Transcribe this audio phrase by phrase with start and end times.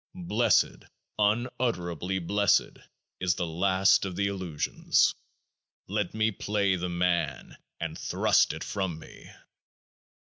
[0.15, 0.85] Blessed,
[1.19, 2.79] unutterably blessed,
[3.19, 5.13] is this last of the illusions;
[5.85, 9.29] let me play the man, and thrust it from me